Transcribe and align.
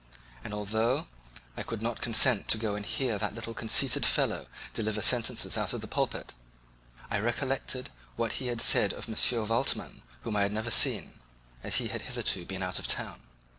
And 0.43 0.51
although 0.51 1.05
I 1.55 1.61
could 1.61 1.79
not 1.83 2.01
consent 2.01 2.47
to 2.47 2.57
go 2.57 2.73
and 2.75 2.83
hear 2.83 3.19
that 3.19 3.35
little 3.35 3.53
conceited 3.53 4.03
fellow 4.03 4.47
deliver 4.73 4.99
sentences 4.99 5.59
out 5.59 5.73
of 5.73 5.83
a 5.83 5.85
pulpit, 5.85 6.33
I 7.11 7.19
recollected 7.19 7.91
what 8.15 8.31
he 8.41 8.47
had 8.47 8.61
said 8.61 8.93
of 8.93 9.07
M. 9.07 9.47
Waldman, 9.47 10.01
whom 10.21 10.35
I 10.37 10.41
had 10.41 10.53
never 10.53 10.71
seen, 10.71 11.19
as 11.61 11.75
he 11.75 11.89
had 11.89 12.01
hitherto 12.01 12.47
been 12.47 12.63
out 12.63 12.79
of 12.79 12.87
town. 12.87 13.21